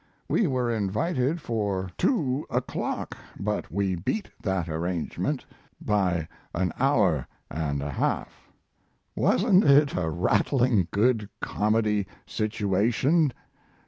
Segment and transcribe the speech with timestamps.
[0.27, 2.07] We were invited for a
[2.49, 5.45] o'clock, but we beat that arrangement
[5.79, 8.49] by an hour & a half.
[9.15, 13.31] Wasn't it a rattling good comedy situation?